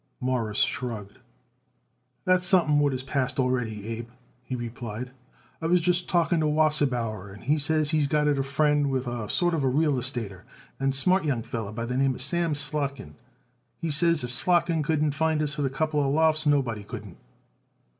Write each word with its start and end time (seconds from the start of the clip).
Morris 0.19 0.57
shrugged. 0.63 1.19
"That's 2.25 2.43
something 2.43 2.79
what 2.79 2.91
is 2.95 3.03
past 3.03 3.39
already, 3.39 3.85
Abe," 3.87 4.09
he 4.41 4.55
replied. 4.55 5.11
"I 5.61 5.67
was 5.67 5.79
just 5.79 6.09
talking 6.09 6.39
to 6.39 6.47
Wasserbauer, 6.47 7.31
and 7.31 7.43
he 7.43 7.59
says 7.59 7.91
he 7.91 8.03
got 8.07 8.27
it 8.27 8.39
a 8.39 8.43
friend 8.43 8.89
what 8.89 9.01
is 9.01 9.05
a 9.07 9.29
sort 9.29 9.53
of 9.53 9.63
a 9.63 9.67
real 9.69 9.97
estater, 9.99 10.41
a 10.79 10.91
smart 10.91 11.23
young 11.23 11.43
feller 11.43 11.71
by 11.71 11.85
the 11.85 11.97
name 11.97 12.17
Sam 12.17 12.55
Slotkin. 12.55 13.13
He 13.77 13.91
says 13.91 14.23
if 14.23 14.31
Slotkin 14.31 14.83
couldn't 14.83 15.11
find 15.11 15.39
it 15.39 15.43
us 15.43 15.59
a 15.59 15.69
couple 15.69 15.99
of 16.03 16.11
lofts, 16.11 16.47
nobody 16.47 16.83
couldn't." 16.83 17.17